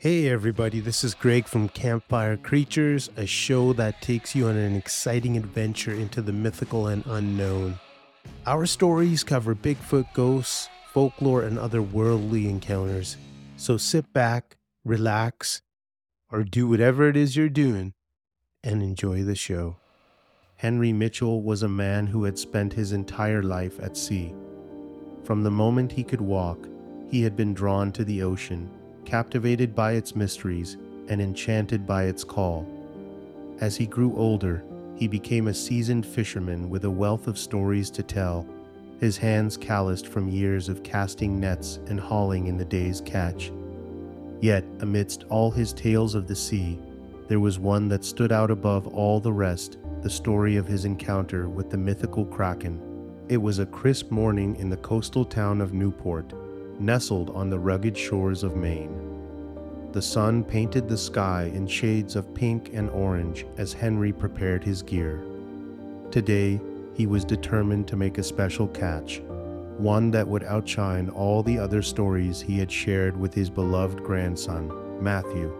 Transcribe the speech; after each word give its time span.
Hey 0.00 0.28
everybody, 0.28 0.78
this 0.78 1.02
is 1.02 1.12
Greg 1.12 1.48
from 1.48 1.68
Campfire 1.70 2.36
Creatures, 2.36 3.10
a 3.16 3.26
show 3.26 3.72
that 3.72 4.00
takes 4.00 4.32
you 4.32 4.46
on 4.46 4.56
an 4.56 4.76
exciting 4.76 5.36
adventure 5.36 5.92
into 5.92 6.22
the 6.22 6.32
mythical 6.32 6.86
and 6.86 7.04
unknown. 7.04 7.80
Our 8.46 8.64
stories 8.64 9.24
cover 9.24 9.56
Bigfoot 9.56 10.14
ghosts, 10.14 10.68
folklore, 10.92 11.42
and 11.42 11.58
other 11.58 11.82
worldly 11.82 12.48
encounters. 12.48 13.16
So 13.56 13.76
sit 13.76 14.12
back, 14.12 14.56
relax, 14.84 15.62
or 16.30 16.44
do 16.44 16.68
whatever 16.68 17.08
it 17.08 17.16
is 17.16 17.34
you're 17.34 17.48
doing 17.48 17.92
and 18.62 18.84
enjoy 18.84 19.24
the 19.24 19.34
show. 19.34 19.78
Henry 20.58 20.92
Mitchell 20.92 21.42
was 21.42 21.64
a 21.64 21.68
man 21.68 22.06
who 22.06 22.22
had 22.22 22.38
spent 22.38 22.72
his 22.72 22.92
entire 22.92 23.42
life 23.42 23.80
at 23.80 23.96
sea. 23.96 24.32
From 25.24 25.42
the 25.42 25.50
moment 25.50 25.90
he 25.90 26.04
could 26.04 26.20
walk, 26.20 26.68
he 27.10 27.22
had 27.22 27.34
been 27.36 27.52
drawn 27.52 27.90
to 27.90 28.04
the 28.04 28.22
ocean 28.22 28.70
captivated 29.08 29.74
by 29.74 29.92
its 29.92 30.14
mysteries 30.14 30.76
and 31.08 31.22
enchanted 31.22 31.86
by 31.86 32.02
its 32.02 32.22
call. 32.22 32.66
As 33.58 33.74
he 33.74 33.86
grew 33.86 34.14
older, 34.14 34.62
he 34.96 35.08
became 35.08 35.48
a 35.48 35.54
seasoned 35.54 36.04
fisherman 36.04 36.68
with 36.68 36.84
a 36.84 36.90
wealth 36.90 37.26
of 37.26 37.38
stories 37.38 37.90
to 37.92 38.02
tell, 38.02 38.46
his 39.00 39.16
hands 39.16 39.56
calloused 39.56 40.08
from 40.08 40.28
years 40.28 40.68
of 40.68 40.82
casting 40.82 41.40
nets 41.40 41.78
and 41.86 41.98
hauling 41.98 42.48
in 42.48 42.58
the 42.58 42.66
day's 42.66 43.00
catch. 43.00 43.50
Yet, 44.42 44.62
amidst 44.80 45.24
all 45.30 45.50
his 45.50 45.72
tales 45.72 46.14
of 46.14 46.26
the 46.26 46.36
sea, 46.36 46.78
there 47.28 47.40
was 47.40 47.58
one 47.58 47.88
that 47.88 48.04
stood 48.04 48.30
out 48.30 48.50
above 48.50 48.88
all 48.88 49.20
the 49.20 49.32
rest 49.32 49.78
the 50.02 50.10
story 50.10 50.56
of 50.56 50.66
his 50.66 50.84
encounter 50.84 51.48
with 51.48 51.70
the 51.70 51.78
mythical 51.78 52.26
Kraken. 52.26 52.78
It 53.30 53.38
was 53.38 53.58
a 53.58 53.64
crisp 53.64 54.10
morning 54.10 54.54
in 54.56 54.68
the 54.68 54.76
coastal 54.76 55.24
town 55.24 55.62
of 55.62 55.72
Newport 55.72 56.34
nestled 56.80 57.30
on 57.30 57.50
the 57.50 57.58
rugged 57.58 57.96
shores 57.96 58.42
of 58.42 58.56
Maine. 58.56 59.08
The 59.92 60.02
sun 60.02 60.44
painted 60.44 60.88
the 60.88 60.98
sky 60.98 61.50
in 61.54 61.66
shades 61.66 62.14
of 62.14 62.34
pink 62.34 62.70
and 62.74 62.90
orange 62.90 63.46
as 63.56 63.72
Henry 63.72 64.12
prepared 64.12 64.62
his 64.62 64.82
gear. 64.82 65.22
Today, 66.10 66.60
he 66.94 67.06
was 67.06 67.24
determined 67.24 67.88
to 67.88 67.96
make 67.96 68.18
a 68.18 68.22
special 68.22 68.68
catch, 68.68 69.20
one 69.78 70.10
that 70.10 70.28
would 70.28 70.44
outshine 70.44 71.08
all 71.10 71.42
the 71.42 71.58
other 71.58 71.80
stories 71.80 72.40
he 72.40 72.58
had 72.58 72.70
shared 72.70 73.16
with 73.16 73.32
his 73.32 73.48
beloved 73.48 74.02
grandson, 74.02 74.70
Matthew. 75.02 75.52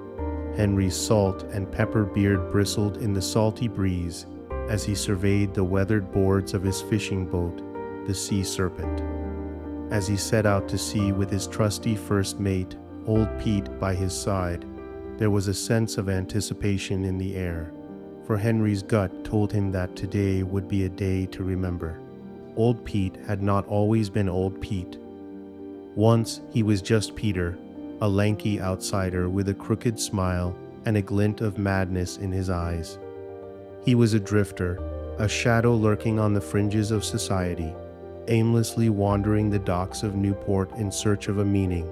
Henry's 0.57 0.97
salt 0.97 1.45
and 1.53 1.71
pepper 1.71 2.05
beard 2.05 2.51
bristled 2.51 2.99
in 2.99 3.15
the 3.15 3.23
salty 3.23 3.69
breeze 3.69 4.27
as 4.69 4.85
he 4.85 4.95
surveyed 4.95 5.55
the 5.55 5.65
weathered 5.65 6.13
boards 6.13 6.53
of 6.53 6.63
his 6.63 6.83
fishing 6.83 7.25
boat, 7.25 7.63
the 8.07 8.15
Sea 8.15 8.43
Serpent 8.43 9.18
as 9.91 10.07
he 10.07 10.17
set 10.17 10.47
out 10.47 10.69
to 10.69 10.79
sea 10.79 11.13
with 11.13 11.31
his 11.31 11.47
trusty 11.47 11.97
first 11.97 12.39
mate, 12.39 12.77
old 13.07 13.29
Pete, 13.39 13.69
by 13.79 13.95
his 13.95 14.13
side. 14.13 14.65
There 15.17 15.31
was 15.31 15.49
a 15.49 15.55
sense 15.55 15.99
of 15.99 16.09
anticipation 16.09 17.05
in 17.05 17.19
the 17.19 17.37
air, 17.37 17.73
for 18.27 18.37
Henry's 18.37 18.83
gut 18.83 19.25
told 19.25 19.53
him 19.53 19.73
that 19.73 19.97
today 19.97 20.43
would 20.43 20.69
be 20.69 20.85
a 20.85 20.89
day 20.89 21.27
to 21.27 21.43
remember. 21.43 21.99
Old 22.57 22.85
Pete 22.85 23.17
had 23.27 23.43
not 23.43 23.67
always 23.67 24.11
been 24.11 24.29
Old 24.29 24.61
Pete. 24.61 24.99
Once 25.95 26.41
he 26.53 26.63
was 26.63 26.83
just 26.83 27.17
Peter, 27.17 27.59
a 28.01 28.09
lanky 28.09 28.61
outsider 28.61 29.29
with 29.29 29.49
a 29.49 29.55
crooked 29.55 29.99
smile 29.99 30.55
and 30.85 30.97
a 30.97 31.03
glint 31.03 31.41
of 31.41 31.59
madness 31.59 32.19
in 32.19 32.31
his 32.31 32.51
eyes. 32.51 32.99
He 33.85 33.95
was 33.95 34.15
a 34.15 34.21
drifter, 34.21 34.79
a 35.19 35.29
shadow 35.29 35.75
lurking 35.75 36.19
on 36.19 36.35
the 36.35 36.41
fringes 36.41 36.91
of 36.91 37.05
society 37.05 37.75
aimlessly 38.29 38.89
wandering 38.89 39.51
the 39.51 39.59
docks 39.59 40.03
of 40.03 40.15
Newport 40.15 40.71
in 40.77 40.93
search 40.93 41.29
of 41.29 41.39
a 41.39 41.45
meaning, 41.45 41.91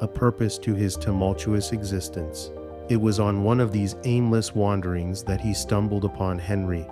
a 0.00 0.08
purpose 0.08 0.58
to 0.58 0.74
his 0.74 0.96
tumultuous 0.96 1.72
existence. 1.72 2.50
It 2.88 3.00
was 3.00 3.20
on 3.20 3.44
one 3.44 3.60
of 3.60 3.72
these 3.72 3.96
aimless 4.04 4.54
wanderings 4.54 5.22
that 5.24 5.40
he 5.40 5.54
stumbled 5.54 6.04
upon 6.04 6.38
Henry, 6.38 6.86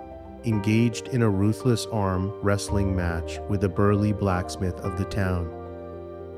engaged 0.45 1.09
in 1.09 1.21
a 1.21 1.29
ruthless 1.29 1.85
arm 1.87 2.31
wrestling 2.41 2.95
match 2.95 3.39
with 3.49 3.63
a 3.63 3.69
burly 3.69 4.13
blacksmith 4.13 4.75
of 4.81 4.97
the 4.97 5.05
town. 5.05 5.49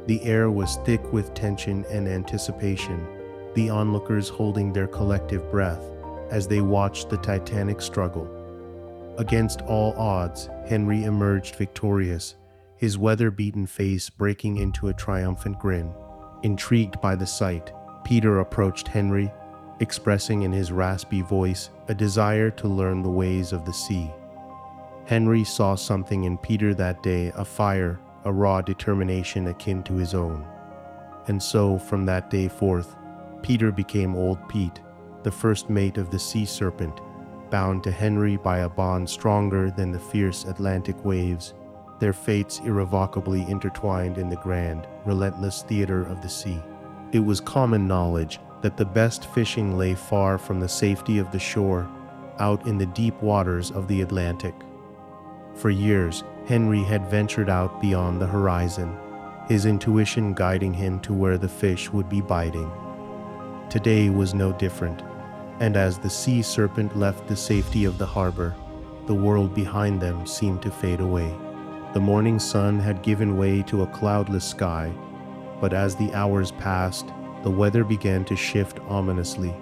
The 0.08 0.24
air 0.24 0.50
was 0.50 0.78
thick 0.86 1.14
with 1.14 1.34
tension 1.34 1.86
and 1.90 2.08
anticipation, 2.08 3.06
the 3.54 3.70
onlookers 3.70 4.30
holding 4.30 4.74
their 4.74 4.88
collective 4.88 5.50
breath 5.52 5.84
as 6.32 6.48
they 6.48 6.62
watched 6.62 7.10
the 7.10 7.18
titanic 7.18 7.82
struggle. 7.82 8.28
Against 9.18 9.62
all 9.64 9.94
odds, 9.98 10.50
Henry 10.68 11.04
emerged 11.04 11.56
victorious, 11.58 12.36
his 12.82 12.98
weather 12.98 13.30
beaten 13.30 13.68
face 13.68 14.10
breaking 14.10 14.58
into 14.58 14.88
a 14.88 14.94
triumphant 14.94 15.60
grin. 15.60 15.94
Intrigued 16.42 17.00
by 17.00 17.16
the 17.16 17.28
sight, 17.28 17.72
Peter 18.04 18.40
approached 18.40 18.88
Henry, 18.88 19.32
expressing 19.82 20.42
in 20.42 20.52
his 20.52 20.72
raspy 20.72 21.22
voice 21.22 21.70
a 21.90 21.94
desire 21.94 22.50
to 22.50 22.68
learn 22.68 23.04
the 23.04 23.10
ways 23.10 23.54
of 23.54 23.66
the 23.66 23.74
sea. 23.74 24.10
Henry 25.06 25.44
saw 25.44 25.76
something 25.76 26.24
in 26.24 26.40
Peter 26.40 26.74
that 26.74 27.04
day 27.04 27.32
a 27.36 27.46
fire, 27.46 28.00
a 28.26 28.34
raw 28.34 28.62
determination 28.62 29.50
akin 29.50 29.84
to 29.84 29.94
his 29.94 30.16
own. 30.16 30.44
And 31.28 31.42
so, 31.42 31.78
from 31.78 32.04
that 32.08 32.32
day 32.32 32.48
forth, 32.48 32.96
Peter 33.44 33.72
became 33.72 34.16
Old 34.16 34.50
Pete, 34.50 34.82
the 35.22 35.32
first 35.32 35.70
mate 35.70 36.00
of 36.00 36.10
the 36.10 36.18
sea 36.18 36.46
serpent, 36.46 37.00
bound 37.52 37.84
to 37.84 37.92
Henry 37.92 38.38
by 38.38 38.60
a 38.60 38.70
bond 38.70 39.08
stronger 39.08 39.70
than 39.70 39.92
the 39.92 40.00
fierce 40.00 40.46
Atlantic 40.46 41.06
waves 41.06 41.54
their 42.02 42.12
fates 42.12 42.60
irrevocably 42.66 43.50
intertwined 43.50 44.18
in 44.18 44.28
the 44.28 44.36
grand, 44.38 44.88
relentless 45.06 45.62
theater 45.62 46.02
of 46.02 46.22
the 46.22 46.28
sea. 46.28 46.60
It 47.12 47.20
was 47.20 47.40
common 47.40 47.88
knowledge 47.88 48.40
that 48.62 48.76
the 48.76 48.86
best 48.86 49.28
fishing 49.28 49.78
lay 49.78 49.94
far 49.94 50.40
from 50.40 50.60
the 50.60 50.68
safety 50.68 51.20
of 51.20 51.32
the 51.32 51.40
shore, 51.40 51.88
out 52.40 52.66
in 52.66 52.80
the 52.80 52.88
deep 52.88 53.22
waters 53.22 53.70
of 53.70 53.88
the 53.88 54.02
Atlantic. 54.02 54.56
For 55.54 55.70
years, 55.70 56.24
Henry 56.48 56.82
had 56.82 57.10
ventured 57.10 57.50
out 57.50 57.80
beyond 57.80 58.20
the 58.20 58.28
horizon, 58.28 58.98
his 59.48 59.68
intuition 59.68 60.34
guiding 60.34 60.74
him 60.74 61.00
to 61.02 61.14
where 61.14 61.38
the 61.38 61.48
fish 61.48 61.92
would 61.92 62.10
be 62.10 62.20
biting. 62.20 62.72
Today 63.70 64.10
was 64.10 64.34
no 64.34 64.52
different, 64.54 65.04
and 65.60 65.78
as 65.78 66.00
the 66.00 66.10
sea 66.10 66.42
serpent 66.42 66.98
left 66.98 67.28
the 67.28 67.36
safety 67.36 67.86
of 67.86 68.00
the 68.00 68.08
harbor, 68.08 68.56
the 69.06 69.14
world 69.14 69.54
behind 69.54 70.02
them 70.02 70.26
seemed 70.26 70.64
to 70.64 70.72
fade 70.72 71.00
away. 71.00 71.32
The 71.94 72.00
morning 72.00 72.40
sun 72.40 72.80
had 72.80 73.02
given 73.02 73.38
way 73.38 73.62
to 73.64 73.84
a 73.84 73.88
cloudless 73.88 74.46
sky, 74.46 74.94
but 75.60 75.74
as 75.74 75.94
the 75.94 76.14
hours 76.14 76.52
passed, 76.52 77.08
the 77.44 77.52
weather 77.52 77.84
began 77.84 78.24
to 78.26 78.36
shift 78.38 78.80
ominously. 78.88 79.54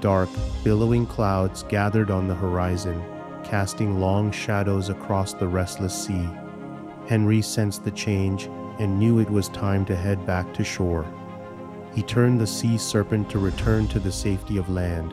Dark, 0.00 0.28
billowing 0.62 1.06
clouds 1.06 1.64
gathered 1.64 2.08
on 2.08 2.28
the 2.28 2.36
horizon, 2.36 3.02
casting 3.42 3.98
long 3.98 4.30
shadows 4.30 4.90
across 4.90 5.34
the 5.34 5.48
restless 5.48 6.06
sea. 6.06 6.28
Henry 7.08 7.42
sensed 7.42 7.84
the 7.84 7.90
change 7.90 8.44
and 8.78 8.96
knew 8.96 9.18
it 9.18 9.28
was 9.28 9.48
time 9.48 9.84
to 9.86 9.96
head 9.96 10.24
back 10.24 10.54
to 10.54 10.62
shore. 10.62 11.04
He 11.96 12.04
turned 12.04 12.40
the 12.40 12.46
sea 12.46 12.78
serpent 12.78 13.28
to 13.30 13.40
return 13.40 13.88
to 13.88 13.98
the 13.98 14.12
safety 14.12 14.56
of 14.56 14.70
land, 14.70 15.12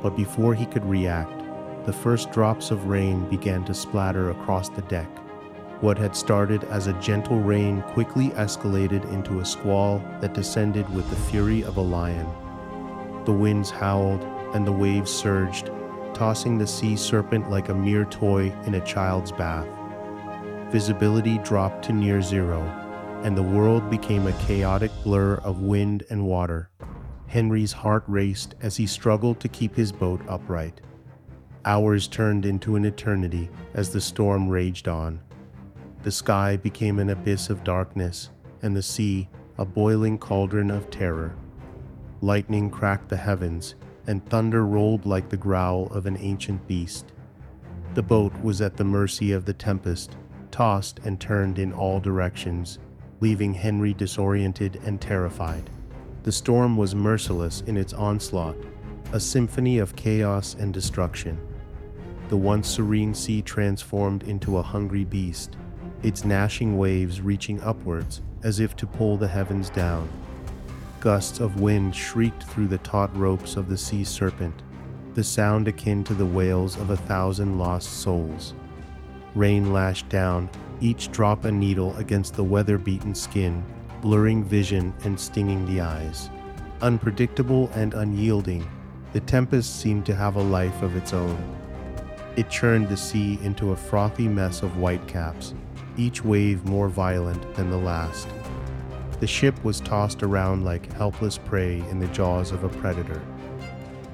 but 0.00 0.16
before 0.16 0.54
he 0.54 0.64
could 0.64 0.84
react, 0.84 1.42
the 1.86 1.92
first 1.92 2.30
drops 2.30 2.70
of 2.70 2.86
rain 2.86 3.28
began 3.28 3.64
to 3.64 3.74
splatter 3.74 4.30
across 4.30 4.68
the 4.68 4.82
deck. 4.82 5.08
What 5.82 5.98
had 5.98 6.14
started 6.14 6.62
as 6.70 6.86
a 6.86 6.92
gentle 7.00 7.40
rain 7.40 7.82
quickly 7.82 8.28
escalated 8.30 9.04
into 9.12 9.40
a 9.40 9.44
squall 9.44 9.98
that 10.20 10.32
descended 10.32 10.88
with 10.94 11.10
the 11.10 11.16
fury 11.16 11.64
of 11.64 11.76
a 11.76 11.80
lion. 11.80 12.28
The 13.24 13.32
winds 13.32 13.68
howled 13.68 14.22
and 14.54 14.64
the 14.64 14.70
waves 14.70 15.10
surged, 15.10 15.72
tossing 16.14 16.56
the 16.56 16.68
sea 16.68 16.94
serpent 16.94 17.50
like 17.50 17.68
a 17.68 17.74
mere 17.74 18.04
toy 18.04 18.52
in 18.64 18.76
a 18.76 18.86
child's 18.86 19.32
bath. 19.32 19.66
Visibility 20.70 21.38
dropped 21.38 21.84
to 21.86 21.92
near 21.92 22.22
zero, 22.22 22.62
and 23.24 23.36
the 23.36 23.42
world 23.42 23.90
became 23.90 24.28
a 24.28 24.38
chaotic 24.46 24.92
blur 25.02 25.34
of 25.38 25.62
wind 25.62 26.04
and 26.10 26.24
water. 26.24 26.70
Henry's 27.26 27.72
heart 27.72 28.04
raced 28.06 28.54
as 28.60 28.76
he 28.76 28.86
struggled 28.86 29.40
to 29.40 29.48
keep 29.48 29.74
his 29.74 29.90
boat 29.90 30.20
upright. 30.28 30.80
Hours 31.64 32.06
turned 32.06 32.46
into 32.46 32.76
an 32.76 32.84
eternity 32.84 33.50
as 33.74 33.90
the 33.90 34.00
storm 34.00 34.48
raged 34.48 34.86
on. 34.86 35.18
The 36.02 36.10
sky 36.10 36.56
became 36.56 36.98
an 36.98 37.10
abyss 37.10 37.48
of 37.48 37.62
darkness, 37.62 38.30
and 38.60 38.76
the 38.76 38.82
sea 38.82 39.28
a 39.58 39.64
boiling 39.64 40.18
cauldron 40.18 40.70
of 40.70 40.90
terror. 40.90 41.34
Lightning 42.20 42.70
cracked 42.70 43.08
the 43.08 43.16
heavens, 43.16 43.74
and 44.06 44.24
thunder 44.26 44.66
rolled 44.66 45.06
like 45.06 45.28
the 45.28 45.36
growl 45.36 45.86
of 45.92 46.06
an 46.06 46.16
ancient 46.18 46.66
beast. 46.66 47.12
The 47.94 48.02
boat 48.02 48.32
was 48.42 48.60
at 48.60 48.76
the 48.76 48.84
mercy 48.84 49.32
of 49.32 49.44
the 49.44 49.52
tempest, 49.52 50.16
tossed 50.50 50.98
and 51.04 51.20
turned 51.20 51.58
in 51.58 51.72
all 51.72 52.00
directions, 52.00 52.78
leaving 53.20 53.54
Henry 53.54 53.94
disoriented 53.94 54.80
and 54.84 55.00
terrified. 55.00 55.70
The 56.24 56.32
storm 56.32 56.76
was 56.76 56.94
merciless 56.94 57.62
in 57.66 57.76
its 57.76 57.92
onslaught, 57.92 58.56
a 59.12 59.20
symphony 59.20 59.78
of 59.78 59.94
chaos 59.94 60.54
and 60.54 60.72
destruction. 60.72 61.38
The 62.28 62.36
once 62.36 62.68
serene 62.68 63.14
sea 63.14 63.42
transformed 63.42 64.22
into 64.24 64.56
a 64.56 64.62
hungry 64.62 65.04
beast, 65.04 65.56
its 66.02 66.24
gnashing 66.24 66.76
waves 66.78 67.20
reaching 67.20 67.60
upwards 67.62 68.20
as 68.42 68.60
if 68.60 68.74
to 68.76 68.86
pull 68.86 69.16
the 69.16 69.28
heavens 69.28 69.70
down. 69.70 70.08
gusts 71.00 71.40
of 71.40 71.60
wind 71.60 71.94
shrieked 71.94 72.44
through 72.44 72.68
the 72.68 72.78
taut 72.78 73.14
ropes 73.16 73.56
of 73.56 73.68
the 73.68 73.76
sea 73.76 74.04
serpent, 74.04 74.62
the 75.14 75.24
sound 75.24 75.66
akin 75.66 76.04
to 76.04 76.14
the 76.14 76.24
wails 76.24 76.76
of 76.76 76.90
a 76.90 76.96
thousand 76.96 77.58
lost 77.58 78.00
souls. 78.00 78.54
Rain 79.34 79.72
lashed 79.72 80.08
down, 80.08 80.48
each 80.80 81.10
drop 81.10 81.44
a 81.44 81.50
needle 81.50 81.96
against 81.96 82.34
the 82.34 82.44
weather 82.44 82.78
beaten 82.78 83.14
skin, 83.14 83.64
blurring 84.00 84.44
vision 84.44 84.94
and 85.04 85.18
stinging 85.18 85.66
the 85.66 85.80
eyes. 85.80 86.30
Unpredictable 86.82 87.68
and 87.74 87.94
unyielding, 87.94 88.64
the 89.12 89.20
tempest 89.20 89.80
seemed 89.80 90.06
to 90.06 90.14
have 90.14 90.36
a 90.36 90.42
life 90.42 90.82
of 90.82 90.96
its 90.96 91.12
own. 91.12 91.36
It 92.36 92.48
churned 92.48 92.88
the 92.88 92.96
sea 92.96 93.38
into 93.42 93.72
a 93.72 93.76
frothy 93.76 94.28
mess 94.28 94.62
of 94.62 94.70
whitecaps, 94.76 95.54
each 95.96 96.24
wave 96.24 96.64
more 96.64 96.88
violent 96.88 97.54
than 97.54 97.70
the 97.70 97.76
last. 97.76 98.28
The 99.20 99.26
ship 99.26 99.62
was 99.64 99.80
tossed 99.80 100.22
around 100.22 100.64
like 100.64 100.92
helpless 100.92 101.38
prey 101.38 101.78
in 101.90 102.00
the 102.00 102.08
jaws 102.08 102.50
of 102.50 102.64
a 102.64 102.68
predator. 102.68 103.22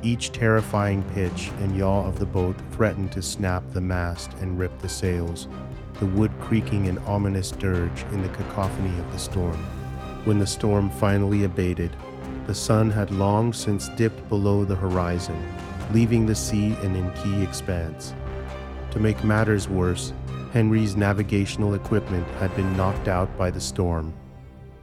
Each 0.02 0.30
terrifying 0.30 1.02
pitch 1.14 1.50
and 1.60 1.76
yaw 1.76 2.06
of 2.06 2.18
the 2.18 2.26
boat 2.26 2.56
threatened 2.72 3.10
to 3.12 3.22
snap 3.22 3.64
the 3.72 3.80
mast 3.80 4.32
and 4.34 4.58
rip 4.58 4.78
the 4.78 4.88
sails, 4.88 5.48
the 5.98 6.06
wood 6.06 6.32
creaking 6.40 6.88
an 6.88 6.98
ominous 6.98 7.50
dirge 7.50 8.04
in 8.12 8.22
the 8.22 8.28
cacophony 8.28 8.96
of 8.98 9.10
the 9.12 9.18
storm. 9.18 9.58
When 10.24 10.38
the 10.38 10.46
storm 10.46 10.90
finally 10.90 11.44
abated, 11.44 11.90
the 12.46 12.54
sun 12.54 12.90
had 12.90 13.10
long 13.10 13.52
since 13.52 13.88
dipped 13.90 14.28
below 14.28 14.64
the 14.64 14.76
horizon, 14.76 15.36
leaving 15.92 16.26
the 16.26 16.34
sea 16.34 16.74
an 16.82 16.94
inky 16.94 17.42
expanse. 17.42 18.14
To 18.92 19.00
make 19.00 19.24
matters 19.24 19.68
worse, 19.68 20.12
Henry's 20.52 20.96
navigational 20.96 21.74
equipment 21.74 22.26
had 22.38 22.54
been 22.56 22.76
knocked 22.76 23.06
out 23.06 23.36
by 23.36 23.50
the 23.50 23.60
storm. 23.60 24.14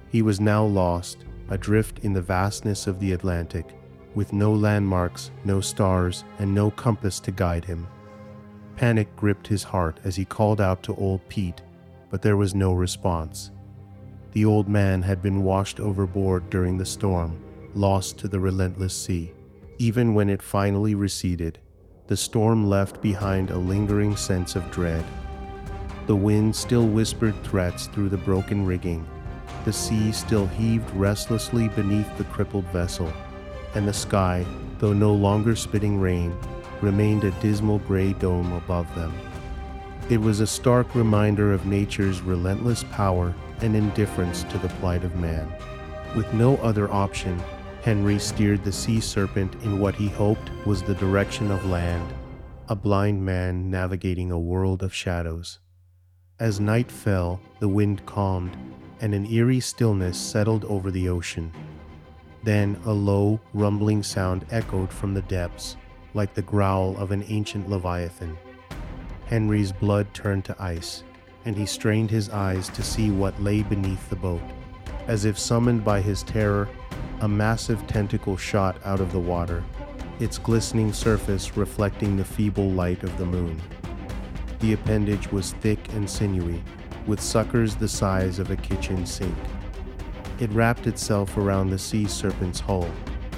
He 0.10 0.22
was 0.22 0.40
now 0.40 0.64
lost, 0.64 1.26
adrift 1.50 2.00
in 2.00 2.14
the 2.14 2.22
vastness 2.22 2.86
of 2.86 3.00
the 3.00 3.14
Atlantic, 3.14 3.76
with 4.14 4.32
no 4.32 4.54
landmarks, 4.54 5.32
no 5.44 5.62
stars, 5.62 6.24
and 6.40 6.54
no 6.54 6.72
compass 6.72 7.20
to 7.22 7.32
guide 7.32 7.66
him. 7.66 7.88
Panic 8.76 9.14
gripped 9.16 9.48
his 9.48 9.64
heart 9.64 10.00
as 10.04 10.16
he 10.16 10.26
called 10.26 10.62
out 10.62 10.84
to 10.84 10.96
old 10.96 11.28
Pete, 11.30 11.62
but 12.10 12.22
there 12.22 12.38
was 12.38 12.54
no 12.54 12.74
response. 12.74 13.52
The 14.34 14.46
old 14.46 14.70
man 14.70 15.02
had 15.02 15.22
been 15.22 15.44
washed 15.44 15.80
overboard 15.80 16.50
during 16.50 16.78
the 16.78 16.86
storm, 16.86 17.42
lost 17.74 18.18
to 18.20 18.28
the 18.28 18.40
relentless 18.40 18.94
sea. 18.94 19.34
Even 19.80 20.14
when 20.14 20.30
it 20.30 20.42
finally 20.42 20.94
receded, 20.94 21.58
the 22.08 22.18
storm 22.18 22.70
left 22.70 23.02
behind 23.02 23.50
a 23.50 23.58
lingering 23.58 24.16
sense 24.16 24.56
of 24.56 24.70
dread. 24.72 25.04
The 26.08 26.16
wind 26.16 26.56
still 26.56 26.88
whispered 26.88 27.34
threats 27.44 27.88
through 27.88 28.10
the 28.10 28.18
broken 28.18 28.66
rigging, 28.66 29.08
the 29.66 29.74
sea 29.74 30.12
still 30.12 30.46
heaved 30.46 30.90
restlessly 30.92 31.68
beneath 31.70 32.18
the 32.18 32.26
crippled 32.26 32.66
vessel, 32.66 33.12
and 33.74 33.88
the 33.88 33.94
sky, 33.94 34.46
though 34.78 34.94
no 34.94 35.14
longer 35.14 35.56
spitting 35.56 36.00
rain, 36.00 36.36
remained 36.82 37.24
a 37.24 37.32
dismal 37.42 37.80
gray 37.80 38.14
dome 38.14 38.54
above 38.54 38.94
them. 38.94 39.12
It 40.08 40.22
was 40.22 40.40
a 40.40 40.48
stark 40.48 40.94
reminder 40.94 41.52
of 41.52 41.66
nature's 41.66 42.22
relentless 42.22 42.84
power 42.92 43.34
and 43.62 43.76
indifference 43.76 44.44
to 44.44 44.60
the 44.60 44.70
plight 44.70 45.04
of 45.04 45.16
man. 45.16 45.52
With 46.16 46.32
no 46.36 46.58
other 46.58 46.92
option, 46.94 47.42
Henry 47.82 48.20
steered 48.20 48.64
the 48.64 48.72
sea 48.72 49.00
serpent 49.00 49.56
in 49.64 49.80
what 49.80 49.96
he 49.96 50.10
hoped 50.10 50.52
was 50.68 50.84
the 50.84 50.94
direction 50.96 51.50
of 51.50 51.66
land, 51.66 52.14
a 52.70 52.76
blind 52.76 53.26
man 53.26 53.72
navigating 53.72 54.30
a 54.30 54.40
world 54.40 54.84
of 54.84 54.94
shadows. 54.94 55.60
As 56.38 56.60
night 56.60 56.92
fell, 56.92 57.40
the 57.62 57.70
wind 57.70 58.06
calmed, 58.06 58.58
and 59.00 59.16
an 59.16 59.26
eerie 59.26 59.62
stillness 59.62 60.18
settled 60.18 60.66
over 60.66 60.92
the 60.92 61.08
ocean. 61.08 61.50
Then 62.44 62.78
a 62.84 62.92
low, 62.92 63.40
rumbling 63.54 64.04
sound 64.04 64.46
echoed 64.52 64.92
from 64.92 65.14
the 65.14 65.22
depths, 65.22 65.78
like 66.14 66.34
the 66.34 66.42
growl 66.42 66.98
of 66.98 67.12
an 67.12 67.24
ancient 67.30 67.70
leviathan. 67.70 68.38
Henry's 69.28 69.72
blood 69.72 70.14
turned 70.14 70.44
to 70.44 70.62
ice, 70.62 71.04
and 71.46 71.56
he 71.56 71.66
strained 71.66 72.12
his 72.12 72.30
eyes 72.30 72.68
to 72.68 72.84
see 72.84 73.12
what 73.12 73.42
lay 73.42 73.64
beneath 73.64 74.10
the 74.10 74.18
boat. 74.18 74.42
As 75.08 75.24
if 75.24 75.40
summoned 75.40 75.86
by 75.86 76.02
his 76.02 76.22
terror, 76.24 76.68
a 77.22 77.30
massive 77.30 77.88
tentacle 77.88 78.36
shot 78.36 78.76
out 78.84 79.00
of 79.00 79.14
the 79.14 79.20
water, 79.20 79.64
its 80.20 80.38
glistening 80.38 80.92
surface 80.92 81.56
reflecting 81.56 82.18
the 82.18 82.26
feeble 82.26 82.72
light 82.72 83.04
of 83.04 83.18
the 83.18 83.26
moon. 83.26 83.62
The 84.66 84.74
appendage 84.74 85.32
was 85.32 85.54
thick 85.54 85.78
and 85.94 86.10
sinewy, 86.10 86.64
with 87.06 87.22
suckers 87.22 87.76
the 87.76 87.88
size 87.88 88.40
of 88.40 88.50
a 88.50 88.56
kitchen 88.56 89.06
sink. 89.06 89.38
It 90.40 90.52
wrapped 90.54 90.88
itself 90.88 91.38
around 91.38 91.70
the 91.70 91.78
sea 91.78 92.08
serpent's 92.08 92.62
hull, 92.62 92.90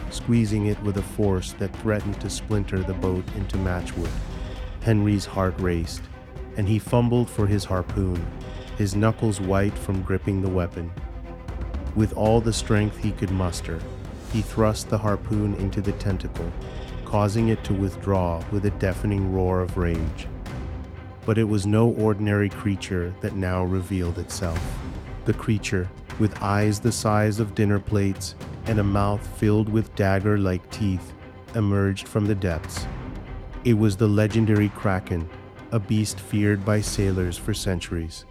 squeezing 0.10 0.68
it 0.68 0.82
with 0.84 0.96
a 0.96 1.02
force 1.02 1.52
that 1.60 1.76
threatened 1.82 2.22
to 2.22 2.30
splinter 2.30 2.82
the 2.82 2.94
boat 2.94 3.26
into 3.36 3.58
matchwood. 3.58 4.10
Henry's 4.80 5.26
heart 5.26 5.54
raced, 5.60 6.02
and 6.56 6.66
he 6.66 6.80
fumbled 6.80 7.30
for 7.30 7.46
his 7.46 7.66
harpoon, 7.66 8.26
his 8.78 8.96
knuckles 8.96 9.42
white 9.42 9.78
from 9.78 10.04
gripping 10.04 10.42
the 10.42 10.48
weapon. 10.48 10.90
With 11.94 12.16
all 12.16 12.40
the 12.40 12.54
strength 12.54 13.00
he 13.00 13.12
could 13.12 13.32
muster, 13.32 13.82
he 14.32 14.42
thrust 14.42 14.88
the 14.88 15.00
harpoon 15.00 15.56
into 15.56 15.82
the 15.82 15.92
tentacle, 15.92 16.50
causing 17.04 17.50
it 17.50 17.66
to 17.66 17.74
withdraw 17.74 18.42
with 18.50 18.64
a 18.64 18.72
deafening 18.72 19.34
roar 19.34 19.60
of 19.60 19.76
rage 19.76 20.26
but 21.28 21.38
it 21.38 21.44
was 21.44 21.68
no 21.68 21.90
ordinary 21.90 22.48
creature 22.48 23.14
that 23.20 23.36
now 23.36 23.62
revealed 23.62 24.18
itself. 24.18 24.60
The 25.26 25.34
creature, 25.34 25.90
with 26.20 26.42
eyes 26.42 26.80
the 26.80 26.92
size 26.92 27.42
of 27.42 27.54
dinner 27.54 27.82
plates 27.82 28.34
and 28.66 28.80
a 28.80 28.84
mouth 28.84 29.28
filled 29.38 29.68
with 29.68 29.94
dagger 29.96 30.38
like 30.38 30.68
teeth, 30.72 31.14
emerged 31.54 32.08
from 32.08 32.28
the 32.28 32.34
depths. 32.34 32.88
It 33.66 33.74
was 33.74 33.98
the 33.98 34.08
legendary 34.08 34.70
Kraken, 34.70 35.30
a 35.74 35.80
beast 35.80 36.18
feared 36.18 36.64
by 36.64 36.80
sailors 36.80 37.38
for 37.38 37.54
centuries. 37.54 38.24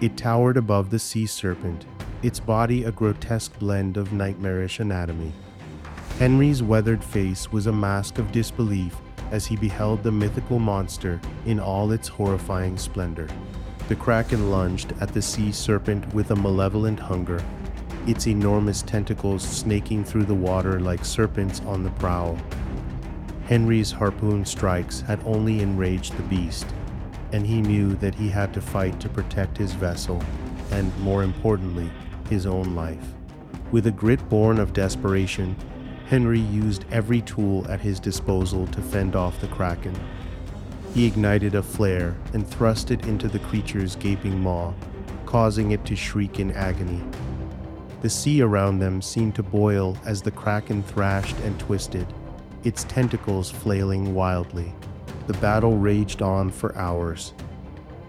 It 0.00 0.16
towered 0.16 0.56
above 0.56 0.90
the 0.90 1.00
sea 1.00 1.26
serpent, 1.26 1.84
its 2.22 2.38
body 2.38 2.84
a 2.84 2.92
grotesque 2.92 3.58
blend 3.58 3.96
of 3.96 4.12
nightmarish 4.12 4.78
anatomy. 4.78 5.32
Henry's 6.20 6.62
weathered 6.62 7.02
face 7.02 7.50
was 7.50 7.66
a 7.66 7.72
mask 7.72 8.18
of 8.18 8.30
disbelief 8.30 8.94
as 9.30 9.46
he 9.46 9.56
beheld 9.56 10.02
the 10.02 10.12
mythical 10.12 10.58
monster 10.58 11.20
in 11.46 11.60
all 11.60 11.92
its 11.92 12.08
horrifying 12.08 12.76
splendor. 12.76 13.28
The 13.88 13.96
kraken 13.96 14.50
lunged 14.50 14.92
at 15.00 15.12
the 15.12 15.22
sea 15.22 15.52
serpent 15.52 16.12
with 16.14 16.30
a 16.30 16.36
malevolent 16.36 17.00
hunger, 17.00 17.42
its 18.06 18.26
enormous 18.26 18.82
tentacles 18.82 19.42
snaking 19.42 20.04
through 20.04 20.24
the 20.24 20.34
water 20.34 20.80
like 20.80 21.04
serpents 21.04 21.60
on 21.66 21.82
the 21.82 21.90
prowl. 21.90 22.38
Henry's 23.46 23.90
harpoon 23.90 24.44
strikes 24.44 25.00
had 25.00 25.20
only 25.24 25.60
enraged 25.60 26.16
the 26.16 26.22
beast, 26.24 26.66
and 27.32 27.46
he 27.46 27.60
knew 27.60 27.94
that 27.96 28.14
he 28.14 28.28
had 28.28 28.54
to 28.54 28.60
fight 28.60 28.98
to 29.00 29.08
protect 29.08 29.58
his 29.58 29.72
vessel 29.72 30.22
and, 30.70 30.96
more 31.00 31.22
importantly, 31.22 31.90
his 32.28 32.46
own 32.46 32.76
life. 32.76 33.04
With 33.72 33.86
a 33.86 33.92
grit 33.92 34.28
born 34.28 34.58
of 34.58 34.72
desperation, 34.72 35.56
Henry 36.10 36.40
used 36.40 36.86
every 36.90 37.20
tool 37.20 37.64
at 37.70 37.80
his 37.80 38.00
disposal 38.00 38.66
to 38.66 38.82
fend 38.82 39.14
off 39.14 39.40
the 39.40 39.46
kraken. 39.46 39.96
He 40.92 41.06
ignited 41.06 41.54
a 41.54 41.62
flare 41.62 42.16
and 42.32 42.44
thrust 42.44 42.90
it 42.90 43.06
into 43.06 43.28
the 43.28 43.38
creature's 43.38 43.94
gaping 43.94 44.40
maw, 44.40 44.74
causing 45.24 45.70
it 45.70 45.84
to 45.84 45.94
shriek 45.94 46.40
in 46.40 46.50
agony. 46.50 47.00
The 48.02 48.10
sea 48.10 48.42
around 48.42 48.80
them 48.80 49.00
seemed 49.00 49.36
to 49.36 49.44
boil 49.44 49.96
as 50.04 50.20
the 50.20 50.32
kraken 50.32 50.82
thrashed 50.82 51.38
and 51.44 51.56
twisted, 51.60 52.12
its 52.64 52.82
tentacles 52.82 53.48
flailing 53.48 54.12
wildly. 54.12 54.74
The 55.28 55.34
battle 55.34 55.76
raged 55.76 56.22
on 56.22 56.50
for 56.50 56.76
hours. 56.76 57.34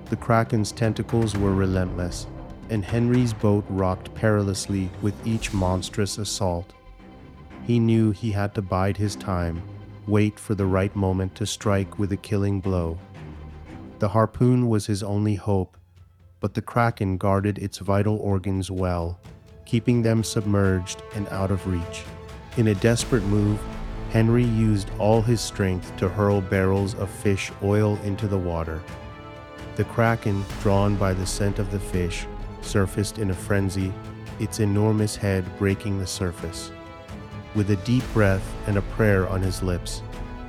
The 0.10 0.15
kraken's 0.15 0.72
tentacles 0.72 1.38
were 1.38 1.53
relentless, 1.53 2.25
and 2.72 2.84
Henry's 2.84 3.34
boat 3.34 3.63
rocked 3.70 4.12
perilously 4.15 4.89
with 5.03 5.13
each 5.27 5.53
monstrous 5.53 6.17
assault. 6.17 6.74
He 7.72 7.80
knew 7.80 8.12
he 8.12 8.32
had 8.32 8.54
to 8.56 8.62
bide 8.62 8.98
his 8.98 9.16
time, 9.16 9.63
wait 10.06 10.38
for 10.38 10.56
the 10.56 10.66
right 10.66 10.94
moment 10.94 11.36
to 11.36 11.46
strike 11.46 11.98
with 11.98 12.12
a 12.12 12.18
killing 12.18 12.60
blow. 12.60 13.00
The 14.00 14.10
harpoon 14.10 14.68
was 14.68 14.88
his 14.88 15.01
only 15.01 15.36
hope, 15.36 15.78
but 16.42 16.54
the 16.54 16.62
kraken 16.62 17.16
guarded 17.16 17.58
its 17.60 17.78
vital 17.78 18.18
organs 18.18 18.70
well, 18.70 19.22
keeping 19.63 20.01
them 20.01 20.22
submerged 20.22 21.01
and 21.16 21.30
out 21.30 21.50
of 21.50 21.66
reach. 21.66 22.04
In 22.58 22.68
a 22.68 22.75
desperate 22.75 23.24
move, 23.24 23.58
Henry 24.10 24.44
used 24.44 24.92
all 25.00 25.22
his 25.22 25.40
strength 25.40 25.96
to 25.96 26.10
hurl 26.10 26.42
barrels 26.42 26.94
of 26.96 27.10
fish 27.10 27.54
oil 27.63 27.98
into 28.04 28.28
the 28.28 28.38
water. 28.38 28.82
The 29.78 29.86
kraken, 29.86 30.44
drawn 30.62 30.98
by 30.98 31.13
the 31.13 31.25
scent 31.25 31.58
of 31.58 31.72
the 31.72 31.80
fish, 31.80 32.28
surfaced 32.60 33.18
in 33.18 33.30
a 33.30 33.34
frenzy, 33.34 33.94
its 34.42 34.60
enormous 34.60 35.16
head 35.16 35.46
breaking 35.58 36.00
the 36.00 36.08
surface. 36.08 36.70
With 37.53 37.70
a 37.72 37.75
deep 37.77 38.03
breath 38.13 38.55
and 38.65 38.77
a 38.77 38.81
prayer 38.81 39.27
on 39.27 39.41
his 39.41 39.62
lips, 39.62 40.01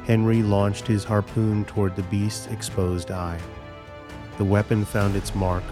Henry 0.04 0.40
launched 0.40 0.87
his 0.87 1.02
harpoon 1.02 1.64
toward 1.64 1.97
the 1.97 2.04
beast's 2.04 2.47
exposed 2.47 3.11
eye. 3.11 3.40
The 4.38 4.44
weapon 4.44 4.85
found 4.85 5.16
its 5.16 5.35
mark, 5.35 5.64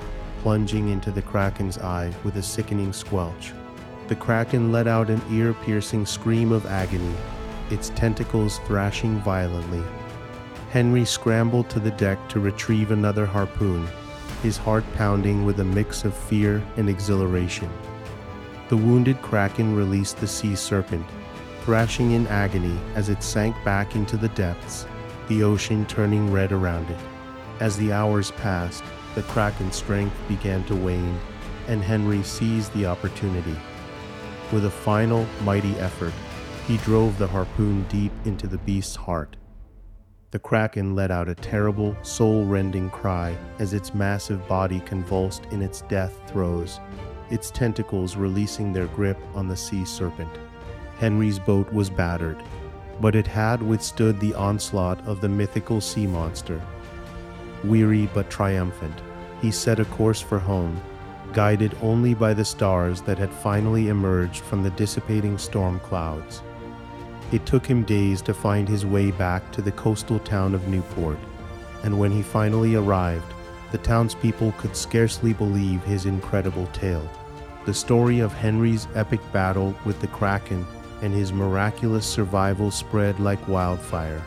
plunging 0.43 0.89
into 0.89 1.13
the 1.13 1.23
kraken's 1.23 1.79
eye 1.79 2.13
with 2.25 2.37
a 2.37 2.43
sickening 2.43 2.93
squelch. 2.93 3.53
The 4.09 4.17
kraken 4.17 4.73
let 4.73 4.89
out 4.89 5.09
an 5.09 5.23
ear 5.31 5.53
piercing 5.53 6.05
scream 6.05 6.51
of 6.51 6.67
agony, 6.67 7.15
its 7.71 7.91
tentacles 7.91 8.59
thrashing 8.67 9.21
violently. 9.21 9.85
Henry 10.71 11.05
scrambled 11.05 11.71
to 11.71 11.79
the 11.79 11.93
deck 11.93 12.19
to 12.31 12.41
retrieve 12.41 12.91
another 12.91 13.25
harpoon, 13.25 13.87
his 14.43 14.57
heart 14.57 14.85
pounding 14.97 15.45
with 15.45 15.61
a 15.61 15.65
mix 15.65 16.05
of 16.05 16.13
fear 16.13 16.61
and 16.77 16.89
exhilaration. 16.89 17.71
The 18.69 18.77
wounded 18.77 19.23
kraken 19.23 19.77
released 19.77 20.17
the 20.19 20.27
sea 20.27 20.57
serpent, 20.57 21.07
thrashing 21.71 22.11
in 22.11 22.27
agony 22.27 22.77
as 22.97 23.09
it 23.09 23.23
sank 23.23 23.55
back 23.65 23.95
into 23.95 24.17
the 24.17 24.31
depths, 24.31 24.87
the 25.29 25.45
ocean 25.45 25.87
turning 25.87 26.29
red 26.33 26.51
around 26.51 26.91
it. 26.91 26.99
As 27.61 27.77
the 27.77 27.93
hours 27.93 28.33
passed, 28.33 28.83
the 29.15 29.23
kraken's 29.23 29.77
strength 29.77 30.17
began 30.27 30.65
to 30.65 30.75
wane, 30.75 31.17
and 31.69 31.81
Henry 31.81 32.25
seized 32.25 32.73
the 32.73 32.87
opportunity. 32.87 33.57
With 34.51 34.65
a 34.65 34.71
final, 34.71 35.25
mighty 35.45 35.73
effort, 35.77 36.13
he 36.67 36.77
drove 36.79 37.17
the 37.19 37.29
harpoon 37.29 37.85
deep 37.85 38.11
into 38.25 38.49
the 38.49 38.59
beast's 38.59 38.97
heart. 38.97 39.37
The 40.33 40.41
kraken 40.41 40.97
let 40.97 41.13
out 41.13 41.29
a 41.29 41.37
terrible, 41.37 41.97
soul 42.03 42.47
rending 42.47 42.91
cry 42.91 43.37
as 43.61 43.75
its 43.75 43.95
massive 43.95 44.45
body 44.49 44.81
convulsed 44.81 45.45
in 45.53 45.63
its 45.63 45.83
death 45.83 46.21
throes, 46.27 46.81
its 47.31 47.53
tentacles 47.53 48.17
releasing 48.17 48.73
their 48.73 48.89
grip 48.89 49.19
on 49.37 49.47
the 49.47 49.57
sea 49.57 49.85
serpent. 49.85 50.37
Henry's 51.01 51.39
boat 51.39 51.73
was 51.73 51.89
battered, 51.89 52.37
but 53.01 53.15
it 53.15 53.27
had 53.27 53.63
withstood 53.63 54.21
the 54.21 54.35
onslaught 54.35 55.03
of 55.07 55.23
the 55.23 55.29
mythical 55.31 55.81
sea 55.81 56.07
monster. 56.07 56.61
Weary 57.65 58.11
but 58.13 58.29
triumphant, 58.29 59.01
he 59.41 59.51
set 59.51 59.81
a 59.81 59.87
course 59.87 60.21
for 60.21 60.39
home, 60.39 60.79
guided 61.33 61.75
only 61.81 62.13
by 62.13 62.35
the 62.35 62.45
stars 62.45 63.01
that 63.01 63.17
had 63.17 63.33
finally 63.33 63.89
emerged 63.89 64.43
from 64.43 64.63
the 64.63 64.69
dissipating 64.73 65.39
storm 65.39 65.81
clouds. 65.81 66.43
It 67.33 67.47
took 67.47 67.65
him 67.65 67.83
days 67.85 68.21
to 68.21 68.35
find 68.35 68.69
his 68.69 68.85
way 68.85 69.11
back 69.11 69.51
to 69.53 69.63
the 69.63 69.73
coastal 69.73 70.19
town 70.19 70.55
of 70.55 70.69
Newport, 70.69 71.19
and 71.83 71.99
when 71.99 72.13
he 72.13 72.21
finally 72.21 72.75
arrived, 72.75 73.33
the 73.73 73.79
townspeople 73.79 74.53
could 74.59 74.77
scarcely 74.77 75.33
believe 75.33 75.83
his 75.83 76.05
incredible 76.05 76.67
tale. 76.75 77.09
The 77.65 77.73
story 77.73 78.21
of 78.21 78.35
Henry's 78.35 78.87
epic 78.95 79.21
battle 79.33 79.75
with 79.87 79.99
the 80.03 80.09
Kraken 80.09 80.67
and 81.03 81.15
his 81.15 81.33
miraculous 81.33 82.07
survival 82.07 82.71
spread 82.71 83.19
like 83.21 83.49
wildfire, 83.49 84.23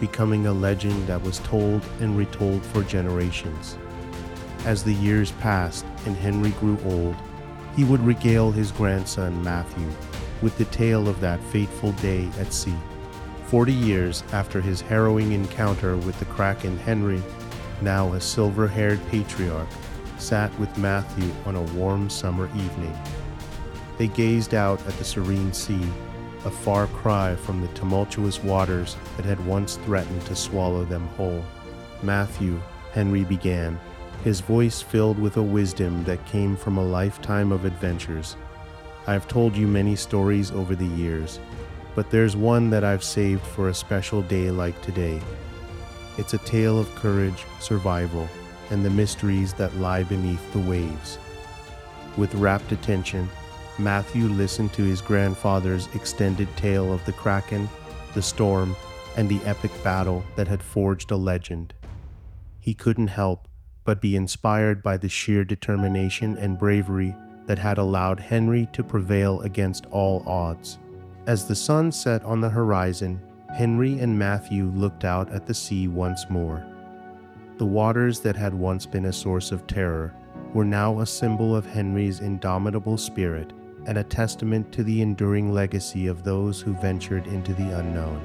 becoming 0.00 0.46
a 0.46 0.52
legend 0.52 1.06
that 1.06 1.22
was 1.22 1.38
told 1.40 1.82
and 2.00 2.16
retold 2.16 2.64
for 2.66 2.82
generations. 2.82 3.76
As 4.64 4.84
the 4.84 4.94
years 4.94 5.32
passed 5.32 5.84
and 6.06 6.16
Henry 6.16 6.50
grew 6.52 6.78
old, 6.84 7.16
he 7.76 7.84
would 7.84 8.00
regale 8.00 8.50
his 8.50 8.70
grandson 8.70 9.42
Matthew 9.42 9.88
with 10.42 10.56
the 10.58 10.64
tale 10.66 11.08
of 11.08 11.20
that 11.20 11.40
fateful 11.44 11.92
day 11.92 12.28
at 12.38 12.52
sea. 12.52 12.74
Forty 13.46 13.72
years 13.72 14.22
after 14.32 14.60
his 14.60 14.80
harrowing 14.80 15.32
encounter 15.32 15.96
with 15.96 16.18
the 16.18 16.24
Kraken, 16.26 16.78
Henry, 16.78 17.22
now 17.80 18.12
a 18.12 18.20
silver 18.20 18.66
haired 18.66 19.00
patriarch, 19.08 19.68
sat 20.18 20.56
with 20.58 20.78
Matthew 20.78 21.30
on 21.44 21.56
a 21.56 21.62
warm 21.74 22.08
summer 22.08 22.46
evening. 22.56 22.96
They 23.98 24.08
gazed 24.08 24.54
out 24.54 24.80
at 24.86 24.96
the 24.98 25.04
serene 25.04 25.52
sea, 25.52 25.86
a 26.44 26.50
far 26.50 26.86
cry 26.88 27.34
from 27.36 27.60
the 27.60 27.68
tumultuous 27.68 28.42
waters 28.42 28.96
that 29.16 29.26
had 29.26 29.44
once 29.46 29.76
threatened 29.84 30.22
to 30.26 30.36
swallow 30.36 30.84
them 30.84 31.06
whole. 31.16 31.44
Matthew, 32.02 32.60
Henry 32.92 33.24
began, 33.24 33.78
his 34.24 34.40
voice 34.40 34.80
filled 34.80 35.18
with 35.18 35.36
a 35.36 35.42
wisdom 35.42 36.04
that 36.04 36.26
came 36.26 36.56
from 36.56 36.78
a 36.78 36.84
lifetime 36.84 37.52
of 37.52 37.64
adventures 37.64 38.36
I 39.04 39.14
have 39.14 39.26
told 39.26 39.56
you 39.56 39.66
many 39.66 39.96
stories 39.96 40.52
over 40.52 40.76
the 40.76 40.86
years, 40.86 41.40
but 41.96 42.10
there's 42.10 42.36
one 42.36 42.70
that 42.70 42.84
I've 42.84 43.02
saved 43.02 43.42
for 43.42 43.68
a 43.68 43.74
special 43.74 44.22
day 44.22 44.52
like 44.52 44.80
today. 44.80 45.20
It's 46.18 46.34
a 46.34 46.38
tale 46.38 46.78
of 46.78 46.94
courage, 46.94 47.44
survival, 47.58 48.28
and 48.70 48.84
the 48.84 48.90
mysteries 48.90 49.54
that 49.54 49.76
lie 49.76 50.04
beneath 50.04 50.52
the 50.52 50.60
waves. 50.60 51.18
With 52.16 52.32
rapt 52.36 52.70
attention, 52.70 53.28
Matthew 53.78 54.26
listened 54.26 54.72
to 54.74 54.82
his 54.82 55.00
grandfather's 55.00 55.88
extended 55.94 56.54
tale 56.56 56.92
of 56.92 57.04
the 57.06 57.12
Kraken, 57.12 57.70
the 58.12 58.20
storm, 58.20 58.76
and 59.16 59.28
the 59.28 59.40
epic 59.44 59.70
battle 59.82 60.22
that 60.36 60.46
had 60.46 60.62
forged 60.62 61.10
a 61.10 61.16
legend. 61.16 61.72
He 62.60 62.74
couldn't 62.74 63.08
help 63.08 63.48
but 63.84 64.00
be 64.00 64.14
inspired 64.14 64.82
by 64.82 64.98
the 64.98 65.08
sheer 65.08 65.44
determination 65.44 66.36
and 66.36 66.58
bravery 66.58 67.16
that 67.46 67.58
had 67.58 67.78
allowed 67.78 68.20
Henry 68.20 68.68
to 68.72 68.84
prevail 68.84 69.40
against 69.40 69.86
all 69.86 70.22
odds. 70.26 70.78
As 71.26 71.46
the 71.46 71.56
sun 71.56 71.90
set 71.90 72.22
on 72.24 72.40
the 72.40 72.50
horizon, 72.50 73.20
Henry 73.54 73.98
and 73.98 74.18
Matthew 74.18 74.66
looked 74.66 75.04
out 75.04 75.30
at 75.32 75.46
the 75.46 75.54
sea 75.54 75.88
once 75.88 76.26
more. 76.28 76.64
The 77.56 77.66
waters 77.66 78.20
that 78.20 78.36
had 78.36 78.54
once 78.54 78.86
been 78.86 79.06
a 79.06 79.12
source 79.12 79.50
of 79.50 79.66
terror 79.66 80.14
were 80.52 80.64
now 80.64 81.00
a 81.00 81.06
symbol 81.06 81.56
of 81.56 81.66
Henry's 81.66 82.20
indomitable 82.20 82.98
spirit 82.98 83.52
and 83.86 83.98
a 83.98 84.04
testament 84.04 84.72
to 84.72 84.82
the 84.82 85.02
enduring 85.02 85.52
legacy 85.52 86.06
of 86.06 86.22
those 86.22 86.60
who 86.60 86.72
ventured 86.74 87.26
into 87.26 87.52
the 87.54 87.78
unknown. 87.78 88.20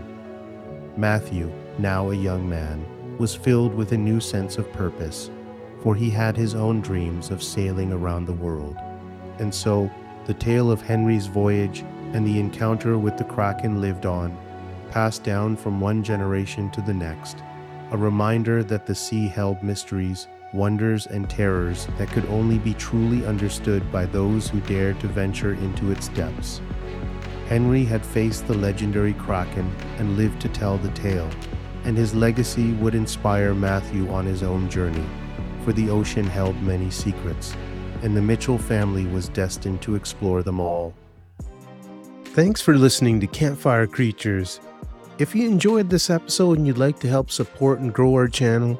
Matthew, 0.98 1.52
now 1.78 2.12
a 2.12 2.16
young 2.16 2.48
man, 2.48 2.86
was 3.18 3.36
filled 3.36 3.74
with 3.74 3.92
a 3.92 3.98
new 3.98 4.20
sense 4.20 4.58
of 4.58 4.72
purpose, 4.74 5.30
for 5.82 5.96
he 5.96 6.10
had 6.10 6.36
his 6.36 6.56
own 6.56 6.82
dreams 6.82 7.32
of 7.32 7.44
sailing 7.44 7.92
around 7.92 8.26
the 8.26 8.34
world. 8.34 8.78
And 9.40 9.54
so, 9.54 9.90
the 10.26 10.34
tale 10.34 10.72
of 10.72 10.82
Henry's 10.82 11.28
voyage 11.28 11.84
and 12.14 12.26
the 12.26 12.40
encounter 12.40 12.98
with 12.98 13.18
the 13.18 13.24
Kraken 13.24 13.82
lived 13.82 14.06
on, 14.06 14.38
passed 14.92 15.24
down 15.24 15.56
from 15.56 15.80
one 15.80 16.04
generation 16.04 16.70
to 16.72 16.82
the 16.82 16.94
next, 16.94 17.38
a 17.92 17.98
reminder 17.98 18.64
that 18.64 18.86
the 18.86 18.96
sea 18.96 19.28
held 19.28 19.62
mysteries, 19.64 20.28
wonders, 20.58 21.06
and 21.06 21.30
terrors 21.30 21.88
that 21.98 22.10
could 22.10 22.26
only 22.26 22.58
be 22.58 22.74
truly 22.74 23.26
understood 23.26 23.90
by 23.92 24.06
those 24.06 24.50
who 24.50 24.60
dared 24.62 25.00
to 25.00 25.08
venture 25.08 25.54
into 25.54 25.92
its 25.92 26.10
depths. 26.10 26.60
Henry 27.48 27.86
had 27.86 28.06
faced 28.06 28.48
the 28.48 28.54
legendary 28.54 29.14
Kraken 29.14 29.74
and 30.00 30.18
lived 30.18 30.42
to 30.42 30.50
tell 30.50 30.78
the 30.78 30.92
tale, 30.92 31.30
and 31.86 31.96
his 31.96 32.14
legacy 32.14 32.74
would 32.74 32.96
inspire 32.96 33.54
Matthew 33.54 34.10
on 34.10 34.26
his 34.26 34.44
own 34.44 34.70
journey, 34.70 35.06
for 35.64 35.72
the 35.72 35.90
ocean 35.90 36.26
held 36.26 36.62
many 36.62 36.92
secrets 36.92 37.56
and 38.02 38.16
the 38.16 38.22
Mitchell 38.22 38.58
family 38.58 39.06
was 39.06 39.30
destined 39.30 39.82
to 39.82 39.96
explore 39.96 40.44
them 40.44 40.60
all. 40.60 40.94
Thanks 42.26 42.62
for 42.62 42.78
listening 42.78 43.20
to 43.22 43.28
Campfire 43.28 43.88
Creatures. 43.88 44.60
If 45.18 45.34
you 45.34 45.48
enjoyed 45.48 45.90
this 45.90 46.10
episode 46.10 46.60
and 46.60 46.68
you'd 46.68 46.78
like 46.78 47.00
to 47.00 47.10
help 47.10 47.32
support 47.32 47.80
and 47.80 47.92
grow 47.92 48.14
our 48.14 48.28
channel, 48.28 48.80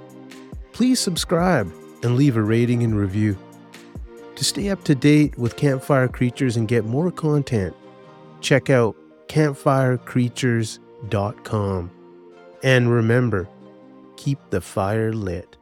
please 0.78 1.00
subscribe 1.00 1.74
and 2.04 2.16
leave 2.16 2.38
a 2.38 2.44
rating 2.44 2.84
and 2.84 2.96
review. 2.96 3.36
To 4.36 4.44
stay 4.44 4.70
up 4.70 4.84
to 4.84 4.94
date 4.94 5.36
with 5.36 5.56
Campfire 5.56 6.08
Creatures 6.08 6.56
and 6.56 6.68
get 6.68 6.86
more 6.86 7.10
content, 7.10 7.76
check 8.42 8.70
out 8.70 8.96
campfirecreatures.com. 9.28 11.92
And 12.62 12.92
remember, 12.92 13.50
keep 14.18 14.38
the 14.52 14.62
fire 14.62 15.14
lit. 15.14 15.58